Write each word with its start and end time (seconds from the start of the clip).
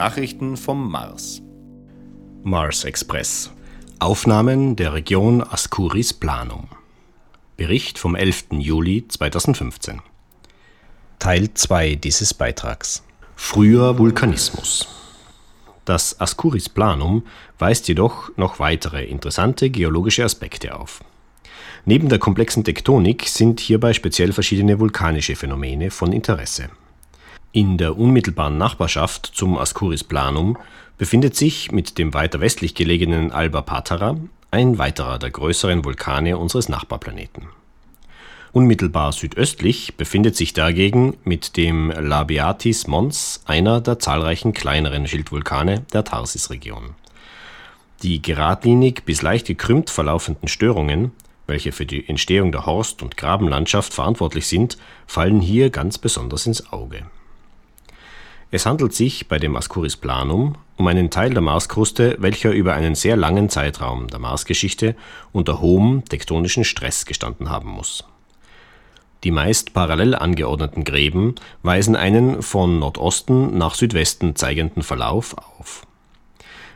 Nachrichten 0.00 0.56
vom 0.56 0.90
Mars. 0.90 1.42
Mars 2.42 2.84
Express. 2.84 3.50
Aufnahmen 3.98 4.74
der 4.74 4.94
Region 4.94 5.42
Ascuris 5.42 6.14
Planum. 6.14 6.68
Bericht 7.58 7.98
vom 7.98 8.14
11. 8.14 8.44
Juli 8.52 9.06
2015. 9.06 10.00
Teil 11.18 11.52
2 11.52 11.96
dieses 11.96 12.32
Beitrags. 12.32 13.02
Früher 13.36 13.98
Vulkanismus. 13.98 14.88
Das 15.84 16.18
Ascuris 16.18 16.70
Planum 16.70 17.24
weist 17.58 17.86
jedoch 17.86 18.34
noch 18.38 18.58
weitere 18.58 19.04
interessante 19.04 19.68
geologische 19.68 20.24
Aspekte 20.24 20.76
auf. 20.76 21.04
Neben 21.84 22.08
der 22.08 22.18
komplexen 22.18 22.64
Tektonik 22.64 23.26
sind 23.26 23.60
hierbei 23.60 23.92
speziell 23.92 24.32
verschiedene 24.32 24.80
vulkanische 24.80 25.36
Phänomene 25.36 25.90
von 25.90 26.14
Interesse. 26.14 26.70
In 27.52 27.78
der 27.78 27.98
unmittelbaren 27.98 28.58
Nachbarschaft 28.58 29.26
zum 29.26 29.58
Ascuris 29.58 30.04
Planum 30.04 30.56
befindet 30.98 31.34
sich 31.34 31.72
mit 31.72 31.98
dem 31.98 32.14
weiter 32.14 32.40
westlich 32.40 32.76
gelegenen 32.76 33.32
Alba 33.32 33.62
Patera 33.62 34.16
ein 34.52 34.78
weiterer 34.78 35.18
der 35.18 35.30
größeren 35.30 35.84
Vulkane 35.84 36.38
unseres 36.38 36.68
Nachbarplaneten. 36.68 37.48
Unmittelbar 38.52 39.10
südöstlich 39.10 39.96
befindet 39.96 40.36
sich 40.36 40.52
dagegen 40.52 41.16
mit 41.24 41.56
dem 41.56 41.90
Labiatis 41.90 42.86
Mons 42.86 43.42
einer 43.46 43.80
der 43.80 43.98
zahlreichen 43.98 44.52
kleineren 44.52 45.08
Schildvulkane 45.08 45.80
der 45.92 46.04
Tharsis-Region. 46.04 46.94
Die 48.04 48.22
geradlinig 48.22 49.02
bis 49.04 49.22
leicht 49.22 49.48
gekrümmt 49.48 49.90
verlaufenden 49.90 50.46
Störungen, 50.46 51.10
welche 51.48 51.72
für 51.72 51.86
die 51.86 52.08
Entstehung 52.08 52.52
der 52.52 52.66
Horst- 52.66 53.02
und 53.02 53.16
Grabenlandschaft 53.16 53.92
verantwortlich 53.92 54.46
sind, 54.46 54.78
fallen 55.08 55.40
hier 55.40 55.70
ganz 55.70 55.98
besonders 55.98 56.46
ins 56.46 56.72
Auge 56.72 57.06
es 58.50 58.66
handelt 58.66 58.92
sich 58.92 59.28
bei 59.28 59.38
dem 59.38 59.56
Ascuris 59.56 59.96
planum 59.96 60.56
um 60.76 60.86
einen 60.86 61.10
Teil 61.10 61.30
der 61.30 61.42
Marskruste, 61.42 62.16
welcher 62.20 62.52
über 62.52 62.74
einen 62.74 62.94
sehr 62.94 63.16
langen 63.16 63.48
Zeitraum 63.48 64.08
der 64.08 64.18
Marsgeschichte 64.18 64.96
unter 65.30 65.60
hohem 65.60 66.04
tektonischen 66.06 66.64
Stress 66.64 67.04
gestanden 67.04 67.50
haben 67.50 67.68
muss. 67.68 68.04
Die 69.22 69.30
meist 69.30 69.74
parallel 69.74 70.14
angeordneten 70.14 70.84
Gräben 70.84 71.34
weisen 71.62 71.94
einen 71.94 72.42
von 72.42 72.78
Nordosten 72.78 73.58
nach 73.58 73.74
Südwesten 73.74 74.34
zeigenden 74.34 74.82
Verlauf 74.82 75.36
auf. 75.36 75.86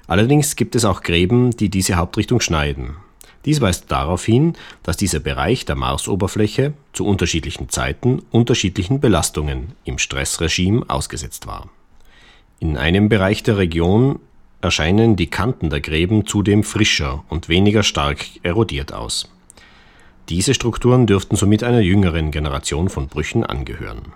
Allerdings 0.06 0.54
gibt 0.54 0.74
es 0.76 0.84
auch 0.84 1.00
Gräben, 1.02 1.52
die 1.56 1.70
diese 1.70 1.94
Hauptrichtung 1.96 2.40
schneiden 2.40 2.96
dies 3.44 3.60
weist 3.60 3.90
darauf 3.90 4.24
hin, 4.24 4.54
dass 4.82 4.96
dieser 4.96 5.20
Bereich 5.20 5.64
der 5.64 5.76
Marsoberfläche 5.76 6.72
zu 6.92 7.06
unterschiedlichen 7.06 7.68
Zeiten 7.68 8.22
unterschiedlichen 8.30 9.00
Belastungen 9.00 9.72
im 9.84 9.98
Stressregime 9.98 10.84
ausgesetzt 10.88 11.46
war. 11.46 11.68
In 12.60 12.76
einem 12.76 13.08
Bereich 13.08 13.42
der 13.42 13.58
Region 13.58 14.20
erscheinen 14.62 15.16
die 15.16 15.26
Kanten 15.26 15.68
der 15.68 15.80
Gräben 15.80 16.26
zudem 16.26 16.64
frischer 16.64 17.24
und 17.28 17.48
weniger 17.50 17.82
stark 17.82 18.24
erodiert 18.42 18.94
aus. 18.94 19.28
Diese 20.30 20.54
Strukturen 20.54 21.06
dürften 21.06 21.36
somit 21.36 21.62
einer 21.62 21.80
jüngeren 21.80 22.30
Generation 22.30 22.88
von 22.88 23.08
Brüchen 23.08 23.44
angehören. 23.44 24.14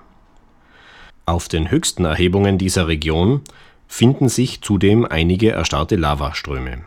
Auf 1.26 1.48
den 1.48 1.70
höchsten 1.70 2.06
Erhebungen 2.06 2.56
dieser 2.56 2.88
Region 2.88 3.42
finden 3.86 4.30
sich 4.30 4.62
zudem 4.62 5.04
einige 5.04 5.50
erstarrte 5.50 5.96
Lavaströme. 5.96 6.84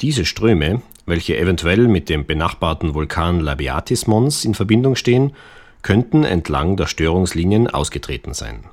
Diese 0.00 0.24
Ströme 0.24 0.82
welche 1.10 1.36
eventuell 1.36 1.88
mit 1.88 2.08
dem 2.08 2.24
benachbarten 2.24 2.94
Vulkan 2.94 3.40
Labiatis 3.40 4.06
Mons 4.06 4.46
in 4.46 4.54
Verbindung 4.54 4.96
stehen, 4.96 5.32
könnten 5.82 6.24
entlang 6.24 6.76
der 6.76 6.86
Störungslinien 6.86 7.68
ausgetreten 7.68 8.32
sein. 8.32 8.64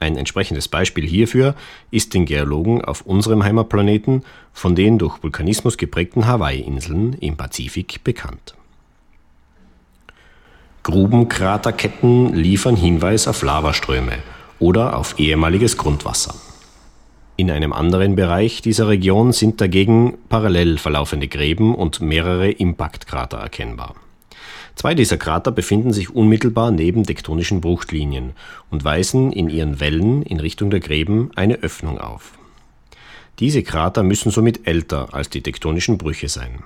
Ein 0.00 0.16
entsprechendes 0.16 0.68
Beispiel 0.68 1.06
hierfür 1.06 1.56
ist 1.90 2.14
den 2.14 2.24
Geologen 2.24 2.84
auf 2.84 3.02
unserem 3.02 3.42
Heimatplaneten 3.42 4.22
von 4.52 4.76
den 4.76 4.98
durch 4.98 5.22
Vulkanismus 5.22 5.76
geprägten 5.76 6.26
Hawaii-Inseln 6.26 7.14
im 7.14 7.36
Pazifik 7.36 8.04
bekannt. 8.04 8.54
Grubenkraterketten 10.84 12.32
liefern 12.32 12.76
Hinweis 12.76 13.26
auf 13.26 13.42
Lavaströme 13.42 14.18
oder 14.60 14.96
auf 14.96 15.18
ehemaliges 15.18 15.76
Grundwasser. 15.76 16.34
In 17.40 17.52
einem 17.52 17.72
anderen 17.72 18.16
Bereich 18.16 18.62
dieser 18.62 18.88
Region 18.88 19.30
sind 19.32 19.60
dagegen 19.60 20.18
parallel 20.28 20.76
verlaufende 20.76 21.28
Gräben 21.28 21.72
und 21.72 22.00
mehrere 22.00 22.50
Impaktkrater 22.50 23.38
erkennbar. 23.38 23.94
Zwei 24.74 24.96
dieser 24.96 25.18
Krater 25.18 25.52
befinden 25.52 25.92
sich 25.92 26.10
unmittelbar 26.10 26.72
neben 26.72 27.04
tektonischen 27.04 27.60
Bruchlinien 27.60 28.32
und 28.72 28.82
weisen 28.82 29.32
in 29.32 29.48
ihren 29.48 29.78
Wellen 29.78 30.22
in 30.22 30.40
Richtung 30.40 30.70
der 30.70 30.80
Gräben 30.80 31.30
eine 31.36 31.60
Öffnung 31.60 31.98
auf. 31.98 32.32
Diese 33.38 33.62
Krater 33.62 34.02
müssen 34.02 34.32
somit 34.32 34.66
älter 34.66 35.14
als 35.14 35.30
die 35.30 35.42
tektonischen 35.42 35.96
Brüche 35.96 36.28
sein. 36.28 36.64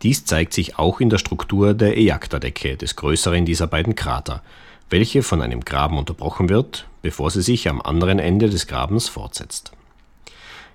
Dies 0.00 0.24
zeigt 0.24 0.54
sich 0.54 0.78
auch 0.78 0.98
in 0.98 1.10
der 1.10 1.18
Struktur 1.18 1.74
der 1.74 1.98
Ejakterdecke 1.98 2.78
des 2.78 2.96
größeren 2.96 3.44
dieser 3.44 3.66
beiden 3.66 3.96
Krater, 3.96 4.42
welche 4.88 5.22
von 5.22 5.42
einem 5.42 5.60
Graben 5.60 5.98
unterbrochen 5.98 6.48
wird, 6.48 6.86
bevor 7.06 7.30
sie 7.30 7.40
sich 7.40 7.68
am 7.68 7.80
anderen 7.80 8.18
Ende 8.18 8.50
des 8.50 8.66
Grabens 8.66 9.08
fortsetzt. 9.08 9.70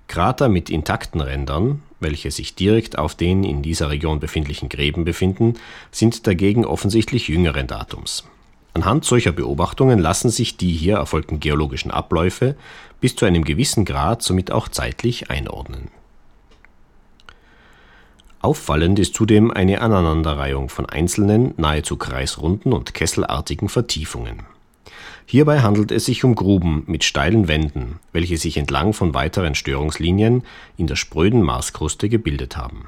Krater 0.08 0.48
mit 0.48 0.70
intakten 0.70 1.20
Rändern, 1.20 1.82
welche 2.00 2.30
sich 2.30 2.54
direkt 2.54 2.96
auf 2.96 3.14
den 3.14 3.44
in 3.44 3.60
dieser 3.60 3.90
Region 3.90 4.18
befindlichen 4.18 4.70
Gräben 4.70 5.04
befinden, 5.04 5.58
sind 5.90 6.26
dagegen 6.26 6.64
offensichtlich 6.64 7.28
jüngeren 7.28 7.66
Datums. 7.66 8.24
Anhand 8.72 9.04
solcher 9.04 9.32
Beobachtungen 9.32 9.98
lassen 9.98 10.30
sich 10.30 10.56
die 10.56 10.72
hier 10.72 10.94
erfolgten 10.94 11.38
geologischen 11.38 11.90
Abläufe 11.90 12.56
bis 13.02 13.14
zu 13.14 13.26
einem 13.26 13.44
gewissen 13.44 13.84
Grad 13.84 14.22
somit 14.22 14.52
auch 14.52 14.68
zeitlich 14.68 15.28
einordnen 15.28 15.90
Auffallend 18.40 18.98
ist 18.98 19.14
zudem 19.14 19.50
eine 19.50 19.82
Aneinanderreihung 19.82 20.70
von 20.70 20.86
einzelnen, 20.86 21.52
nahezu 21.58 21.98
kreisrunden 21.98 22.72
und 22.72 22.94
kesselartigen 22.94 23.68
Vertiefungen. 23.68 24.44
Hierbei 25.26 25.60
handelt 25.60 25.92
es 25.92 26.04
sich 26.04 26.24
um 26.24 26.34
Gruben 26.34 26.84
mit 26.86 27.04
steilen 27.04 27.48
Wänden, 27.48 27.98
welche 28.12 28.36
sich 28.36 28.56
entlang 28.56 28.92
von 28.92 29.14
weiteren 29.14 29.54
Störungslinien 29.54 30.42
in 30.76 30.86
der 30.86 30.96
spröden 30.96 31.42
Marskruste 31.42 32.08
gebildet 32.08 32.56
haben. 32.56 32.86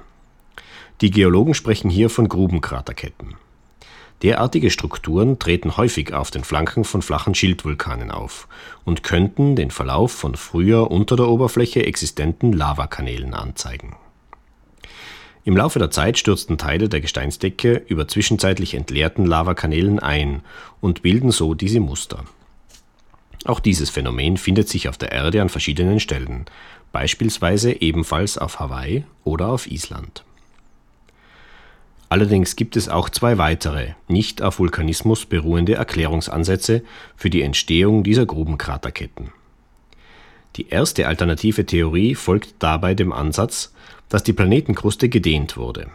Die 1.00 1.10
Geologen 1.10 1.54
sprechen 1.54 1.90
hier 1.90 2.10
von 2.10 2.28
Grubenkraterketten. 2.28 3.34
Derartige 4.22 4.70
Strukturen 4.70 5.38
treten 5.38 5.76
häufig 5.76 6.14
auf 6.14 6.30
den 6.30 6.44
Flanken 6.44 6.84
von 6.84 7.02
flachen 7.02 7.34
Schildvulkanen 7.34 8.10
auf 8.10 8.48
und 8.84 9.02
könnten 9.02 9.56
den 9.56 9.70
Verlauf 9.70 10.12
von 10.12 10.34
früher 10.36 10.90
unter 10.90 11.16
der 11.16 11.28
Oberfläche 11.28 11.84
existenten 11.84 12.52
Lavakanälen 12.52 13.34
anzeigen 13.34 13.96
im 15.44 15.56
Laufe 15.56 15.78
der 15.78 15.90
Zeit 15.90 16.18
stürzten 16.18 16.56
Teile 16.56 16.88
der 16.88 17.00
Gesteinsdecke 17.00 17.82
über 17.86 18.08
zwischenzeitlich 18.08 18.74
entleerten 18.74 19.26
Lavakanälen 19.26 19.98
ein 19.98 20.42
und 20.80 21.02
bilden 21.02 21.30
so 21.30 21.54
diese 21.54 21.80
Muster. 21.80 22.24
Auch 23.44 23.60
dieses 23.60 23.90
Phänomen 23.90 24.38
findet 24.38 24.70
sich 24.70 24.88
auf 24.88 24.96
der 24.96 25.12
Erde 25.12 25.42
an 25.42 25.50
verschiedenen 25.50 26.00
Stellen, 26.00 26.46
beispielsweise 26.92 27.82
ebenfalls 27.82 28.38
auf 28.38 28.58
Hawaii 28.58 29.04
oder 29.22 29.48
auf 29.48 29.70
Island. 29.70 30.24
Allerdings 32.08 32.56
gibt 32.56 32.76
es 32.76 32.88
auch 32.88 33.10
zwei 33.10 33.38
weitere, 33.38 33.88
nicht 34.08 34.40
auf 34.40 34.58
Vulkanismus 34.60 35.26
beruhende 35.26 35.74
Erklärungsansätze 35.74 36.82
für 37.16 37.28
die 37.28 37.42
Entstehung 37.42 38.02
dieser 38.02 38.24
Grubenkraterketten. 38.24 39.32
Die 40.56 40.68
erste 40.68 41.08
alternative 41.08 41.66
Theorie 41.66 42.14
folgt 42.14 42.54
dabei 42.60 42.94
dem 42.94 43.12
Ansatz, 43.12 43.74
dass 44.08 44.22
die 44.22 44.32
Planetenkruste 44.32 45.08
gedehnt 45.08 45.56
wurde. 45.56 45.88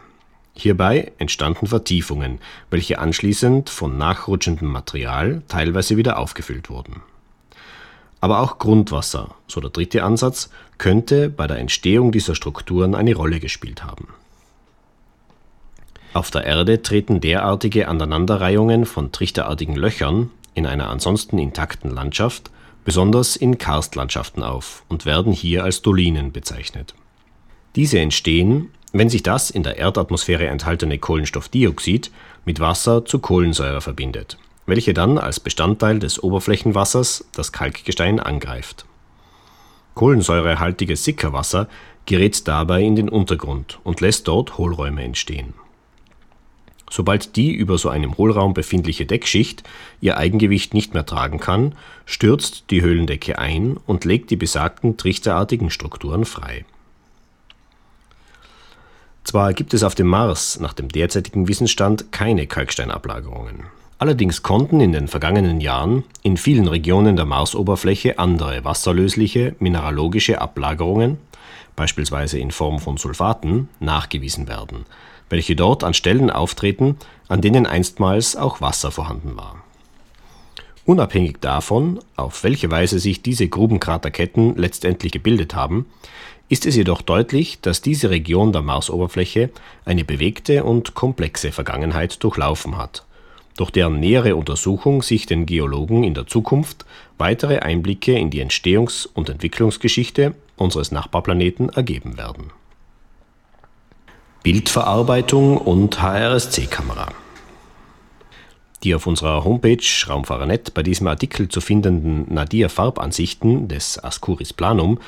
Hierbei 0.54 1.12
entstanden 1.18 1.66
Vertiefungen, 1.66 2.38
welche 2.70 2.98
anschließend 2.98 3.70
von 3.70 3.96
nachrutschendem 3.96 4.68
Material 4.68 5.42
teilweise 5.48 5.96
wieder 5.96 6.18
aufgefüllt 6.18 6.68
wurden. 6.68 7.02
Aber 8.20 8.40
auch 8.40 8.58
Grundwasser, 8.58 9.34
so 9.46 9.60
der 9.60 9.70
dritte 9.70 10.02
Ansatz, 10.02 10.50
könnte 10.76 11.30
bei 11.30 11.46
der 11.46 11.58
Entstehung 11.58 12.12
dieser 12.12 12.34
Strukturen 12.34 12.94
eine 12.94 13.14
Rolle 13.14 13.40
gespielt 13.40 13.82
haben. 13.82 14.08
Auf 16.12 16.30
der 16.30 16.44
Erde 16.44 16.82
treten 16.82 17.20
derartige 17.20 17.88
Aneinanderreihungen 17.88 18.84
von 18.84 19.12
trichterartigen 19.12 19.76
Löchern 19.76 20.30
in 20.54 20.66
einer 20.66 20.90
ansonsten 20.90 21.38
intakten 21.38 21.90
Landschaft 21.90 22.50
besonders 22.84 23.36
in 23.36 23.58
Karstlandschaften 23.58 24.42
auf 24.42 24.84
und 24.88 25.06
werden 25.06 25.32
hier 25.32 25.64
als 25.64 25.80
Dolinen 25.80 26.32
bezeichnet 26.32 26.94
diese 27.76 27.98
entstehen, 27.98 28.70
wenn 28.92 29.08
sich 29.08 29.22
das 29.22 29.50
in 29.50 29.62
der 29.62 29.76
Erdatmosphäre 29.78 30.48
enthaltene 30.48 30.98
Kohlenstoffdioxid 30.98 32.10
mit 32.44 32.60
Wasser 32.60 33.04
zu 33.04 33.20
Kohlensäure 33.20 33.80
verbindet, 33.80 34.38
welche 34.66 34.94
dann 34.94 35.18
als 35.18 35.40
Bestandteil 35.40 35.98
des 35.98 36.22
Oberflächenwassers 36.22 37.24
das 37.34 37.52
Kalkgestein 37.52 38.18
angreift. 38.18 38.86
Kohlensäurehaltiges 39.94 41.04
Sickerwasser 41.04 41.68
gerät 42.06 42.48
dabei 42.48 42.82
in 42.82 42.96
den 42.96 43.08
Untergrund 43.08 43.78
und 43.84 44.00
lässt 44.00 44.26
dort 44.26 44.58
Hohlräume 44.58 45.02
entstehen. 45.04 45.54
Sobald 46.90 47.36
die 47.36 47.52
über 47.52 47.78
so 47.78 47.88
einem 47.88 48.18
Hohlraum 48.18 48.52
befindliche 48.52 49.06
Deckschicht 49.06 49.62
ihr 50.00 50.16
Eigengewicht 50.16 50.74
nicht 50.74 50.92
mehr 50.92 51.06
tragen 51.06 51.38
kann, 51.38 51.76
stürzt 52.04 52.64
die 52.70 52.82
Höhlendecke 52.82 53.38
ein 53.38 53.76
und 53.76 54.04
legt 54.04 54.30
die 54.30 54.36
besagten 54.36 54.96
trichterartigen 54.96 55.70
Strukturen 55.70 56.24
frei. 56.24 56.64
Zwar 59.30 59.52
gibt 59.52 59.74
es 59.74 59.84
auf 59.84 59.94
dem 59.94 60.08
Mars 60.08 60.58
nach 60.58 60.72
dem 60.72 60.88
derzeitigen 60.88 61.46
Wissensstand 61.46 62.10
keine 62.10 62.48
Kalksteinablagerungen. 62.48 63.62
Allerdings 63.96 64.42
konnten 64.42 64.80
in 64.80 64.90
den 64.90 65.06
vergangenen 65.06 65.60
Jahren 65.60 66.02
in 66.24 66.36
vielen 66.36 66.66
Regionen 66.66 67.14
der 67.14 67.26
Marsoberfläche 67.26 68.18
andere 68.18 68.64
wasserlösliche 68.64 69.54
mineralogische 69.60 70.40
Ablagerungen, 70.40 71.18
beispielsweise 71.76 72.40
in 72.40 72.50
Form 72.50 72.80
von 72.80 72.96
Sulfaten, 72.96 73.68
nachgewiesen 73.78 74.48
werden, 74.48 74.84
welche 75.28 75.54
dort 75.54 75.84
an 75.84 75.94
Stellen 75.94 76.32
auftreten, 76.32 76.96
an 77.28 77.40
denen 77.40 77.66
einstmals 77.66 78.34
auch 78.34 78.60
Wasser 78.60 78.90
vorhanden 78.90 79.36
war. 79.36 79.62
Unabhängig 80.86 81.36
davon, 81.40 82.00
auf 82.16 82.42
welche 82.42 82.68
Weise 82.72 82.98
sich 82.98 83.22
diese 83.22 83.46
Grubenkraterketten 83.46 84.56
letztendlich 84.56 85.12
gebildet 85.12 85.54
haben, 85.54 85.86
ist 86.50 86.66
es 86.66 86.74
jedoch 86.74 87.00
deutlich, 87.00 87.60
dass 87.60 87.80
diese 87.80 88.10
Region 88.10 88.52
der 88.52 88.60
Marsoberfläche 88.60 89.50
eine 89.84 90.04
bewegte 90.04 90.64
und 90.64 90.94
komplexe 90.94 91.52
Vergangenheit 91.52 92.22
durchlaufen 92.22 92.76
hat, 92.76 93.06
durch 93.56 93.70
deren 93.70 94.00
nähere 94.00 94.34
Untersuchung 94.34 95.02
sich 95.02 95.26
den 95.26 95.46
Geologen 95.46 96.02
in 96.02 96.12
der 96.12 96.26
Zukunft 96.26 96.84
weitere 97.18 97.60
Einblicke 97.60 98.18
in 98.18 98.30
die 98.30 98.44
Entstehungs- 98.44 99.08
und 99.14 99.30
Entwicklungsgeschichte 99.30 100.34
unseres 100.56 100.90
Nachbarplaneten 100.90 101.68
ergeben 101.68 102.18
werden. 102.18 102.50
Bildverarbeitung 104.42 105.56
und 105.56 106.02
HRSC-Kamera 106.02 107.12
die 108.82 108.94
auf 108.94 109.06
unserer 109.06 109.44
Homepage 109.44 109.82
Raumfahrernet 110.08 110.72
bei 110.72 110.82
diesem 110.82 111.06
Artikel 111.06 111.48
zu 111.48 111.60
findenden 111.60 112.32
Nadir-Farbansichten 112.32 113.68
des 113.68 114.02
Ascuris 114.02 114.54
Planum 114.54 114.98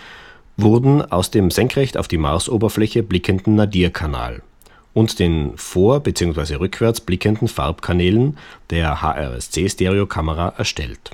wurden 0.56 1.02
aus 1.02 1.30
dem 1.30 1.50
senkrecht 1.50 1.96
auf 1.96 2.08
die 2.08 2.18
Marsoberfläche 2.18 3.02
blickenden 3.02 3.54
Nadir-Kanal 3.56 4.42
und 4.94 5.18
den 5.18 5.52
vor 5.56 6.00
bzw. 6.00 6.56
rückwärts 6.56 7.00
blickenden 7.00 7.48
Farbkanälen 7.48 8.36
der 8.70 9.02
HRSC-Stereokamera 9.02 10.54
erstellt. 10.58 11.12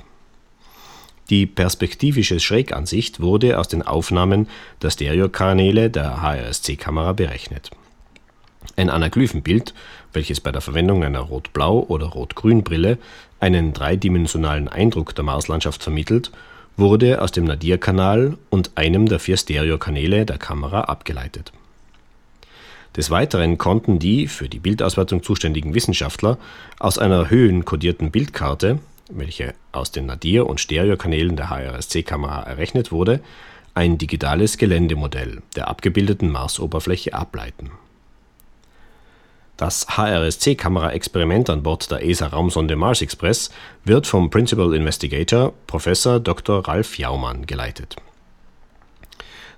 Die 1.29 1.45
perspektivische 1.45 2.39
Schrägansicht 2.39 3.19
wurde 3.19 3.59
aus 3.59 3.67
den 3.67 3.83
Aufnahmen 3.83 4.47
der 4.81 4.89
Stereokanäle 4.89 5.89
der 5.89 6.21
HRSC-Kamera 6.21 7.13
berechnet. 7.13 7.69
Ein 8.75 8.89
Anaglyphenbild, 8.89 9.73
welches 10.11 10.41
bei 10.41 10.51
der 10.51 10.61
Verwendung 10.61 11.03
einer 11.03 11.19
Rot-Blau- 11.19 11.85
oder 11.87 12.07
Rot-Grün-Brille 12.07 12.97
einen 13.39 13.73
dreidimensionalen 13.73 14.67
Eindruck 14.67 15.15
der 15.15 15.23
Marslandschaft 15.23 15.83
vermittelt 15.83 16.31
wurde 16.79 17.21
aus 17.21 17.31
dem 17.31 17.45
Nadir-Kanal 17.45 18.37
und 18.49 18.71
einem 18.75 19.07
der 19.07 19.19
vier 19.19 19.37
Stereokanäle 19.37 20.25
der 20.25 20.37
Kamera 20.37 20.81
abgeleitet. 20.81 21.51
Des 22.95 23.09
Weiteren 23.11 23.57
konnten 23.57 23.99
die 23.99 24.27
für 24.27 24.49
die 24.49 24.59
Bildauswertung 24.59 25.21
zuständigen 25.21 25.73
Wissenschaftler 25.73 26.37
aus 26.79 26.97
einer 26.97 27.29
höhenkodierten 27.29 28.11
Bildkarte, 28.11 28.79
welche 29.09 29.53
aus 29.71 29.91
den 29.91 30.07
Nadir- 30.07 30.47
und 30.47 30.59
Stereokanälen 30.59 31.35
der 31.35 31.49
HRSC-Kamera 31.49 32.43
errechnet 32.43 32.91
wurde, 32.91 33.21
ein 33.75 33.97
digitales 33.97 34.57
Geländemodell 34.57 35.41
der 35.55 35.67
abgebildeten 35.67 36.31
Marsoberfläche 36.31 37.13
ableiten 37.13 37.71
das 39.59 39.85
HRSC-Kamera-Experiment 39.97 41.49
an 41.49 41.63
Bord 41.63 41.91
der 41.91 42.01
ESA-Raumsonde 42.01 42.77
Mars 42.77 43.01
Express 43.01 43.51
wird 43.83 44.07
vom 44.07 44.29
Principal 44.29 44.73
Investigator 44.73 45.53
Prof. 45.67 45.83
Dr. 46.23 46.65
Ralf 46.65 46.97
Jaumann 46.97 47.45
geleitet. 47.45 47.97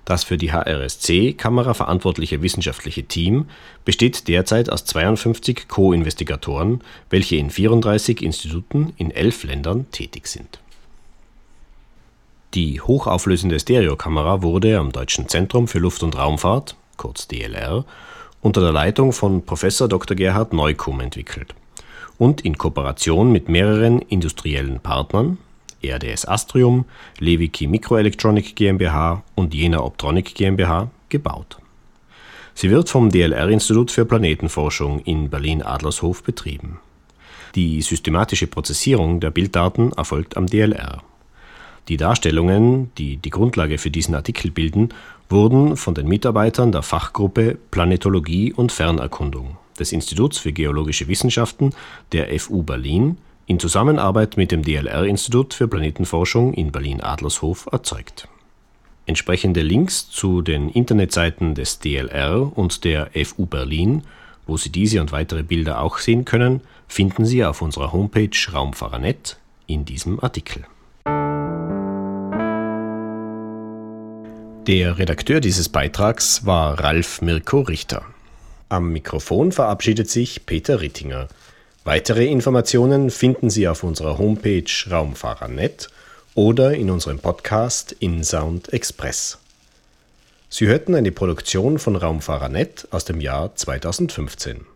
Das 0.04 0.24
für 0.24 0.36
die 0.36 0.50
HRSC-Kamera 0.52 1.74
verantwortliche 1.74 2.42
wissenschaftliche 2.42 3.04
Team 3.04 3.46
besteht 3.84 4.26
derzeit 4.26 4.70
aus 4.70 4.84
52 4.86 5.68
Co-Investigatoren, 5.68 6.80
welche 7.08 7.36
in 7.36 7.50
34 7.50 8.22
Instituten 8.22 8.92
in 8.96 9.12
elf 9.12 9.44
Ländern 9.44 9.88
tätig 9.92 10.26
sind. 10.26 10.58
Die 12.54 12.80
hochauflösende 12.80 13.60
Stereokamera 13.60 14.42
wurde 14.42 14.78
am 14.78 14.90
Deutschen 14.90 15.28
Zentrum 15.28 15.68
für 15.68 15.78
Luft- 15.78 16.02
und 16.02 16.18
Raumfahrt 16.18 16.74
kurz 16.96 17.28
DLR 17.28 17.84
unter 18.42 18.60
der 18.60 18.72
Leitung 18.72 19.12
von 19.12 19.46
Prof. 19.46 19.64
Dr. 19.88 20.16
Gerhard 20.16 20.52
Neukum 20.52 21.00
entwickelt 21.00 21.54
und 22.18 22.42
in 22.42 22.58
Kooperation 22.58 23.32
mit 23.32 23.48
mehreren 23.48 24.00
industriellen 24.00 24.80
Partnern 24.80 25.38
RDS 25.82 26.26
Astrium, 26.26 26.84
Leviki 27.18 27.66
Microelectronic 27.66 28.54
GmbH 28.54 29.22
und 29.34 29.54
Jena 29.54 29.80
Optronic 29.80 30.34
GmbH 30.34 30.90
gebaut. 31.08 31.58
Sie 32.54 32.70
wird 32.70 32.88
vom 32.88 33.10
DLR-Institut 33.10 33.90
für 33.90 34.04
Planetenforschung 34.04 35.00
in 35.00 35.30
Berlin-Adlershof 35.30 36.22
betrieben. 36.22 36.78
Die 37.54 37.80
systematische 37.82 38.46
Prozessierung 38.46 39.20
der 39.20 39.30
Bilddaten 39.30 39.92
erfolgt 39.92 40.36
am 40.36 40.46
DLR. 40.46 41.02
Die 41.88 41.96
Darstellungen, 41.96 42.92
die 42.96 43.16
die 43.16 43.30
Grundlage 43.30 43.78
für 43.78 43.90
diesen 43.90 44.14
Artikel 44.14 44.50
bilden, 44.50 44.90
wurden 45.28 45.76
von 45.76 45.94
den 45.94 46.06
Mitarbeitern 46.06 46.70
der 46.70 46.82
Fachgruppe 46.82 47.58
Planetologie 47.70 48.52
und 48.52 48.70
Fernerkundung 48.70 49.56
des 49.78 49.92
Instituts 49.92 50.38
für 50.38 50.52
geologische 50.52 51.08
Wissenschaften 51.08 51.74
der 52.12 52.38
FU 52.38 52.62
Berlin 52.62 53.18
in 53.46 53.58
Zusammenarbeit 53.58 54.36
mit 54.36 54.52
dem 54.52 54.62
DLR-Institut 54.62 55.54
für 55.54 55.66
Planetenforschung 55.66 56.54
in 56.54 56.70
Berlin-Adlershof 56.70 57.68
erzeugt. 57.72 58.28
Entsprechende 59.06 59.62
Links 59.62 60.08
zu 60.08 60.42
den 60.42 60.68
Internetseiten 60.68 61.56
des 61.56 61.80
DLR 61.80 62.56
und 62.56 62.84
der 62.84 63.10
FU 63.24 63.46
Berlin, 63.46 64.02
wo 64.46 64.56
Sie 64.56 64.70
diese 64.70 65.00
und 65.00 65.10
weitere 65.10 65.42
Bilder 65.42 65.80
auch 65.80 65.98
sehen 65.98 66.24
können, 66.24 66.60
finden 66.86 67.24
Sie 67.24 67.44
auf 67.44 67.62
unserer 67.62 67.92
Homepage 67.92 68.30
Raumfahrernet 68.52 69.38
in 69.66 69.84
diesem 69.84 70.22
Artikel. 70.22 70.64
Der 74.68 74.96
Redakteur 74.96 75.40
dieses 75.40 75.68
Beitrags 75.68 76.46
war 76.46 76.78
Ralf 76.78 77.20
Mirko 77.20 77.62
Richter. 77.62 78.04
Am 78.68 78.92
Mikrofon 78.92 79.50
verabschiedet 79.50 80.08
sich 80.08 80.46
Peter 80.46 80.80
Rittinger. 80.80 81.26
Weitere 81.82 82.26
Informationen 82.26 83.10
finden 83.10 83.50
Sie 83.50 83.66
auf 83.66 83.82
unserer 83.82 84.18
Homepage 84.18 84.70
Raumfahrer.net 84.88 85.88
oder 86.36 86.74
in 86.74 86.90
unserem 86.90 87.18
Podcast 87.18 87.90
InSound 87.98 88.72
Express. 88.72 89.38
Sie 90.48 90.68
hörten 90.68 90.94
eine 90.94 91.10
Produktion 91.10 91.80
von 91.80 91.96
Raumfahrer.net 91.96 92.86
aus 92.92 93.04
dem 93.04 93.20
Jahr 93.20 93.56
2015. 93.56 94.71